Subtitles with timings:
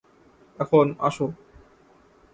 [0.59, 1.25] এখন, আসো।